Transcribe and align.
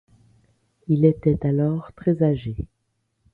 Il 0.87 1.05
était 1.05 1.45
alors 1.45 1.93
très 1.93 2.23
âgé. 2.23 2.55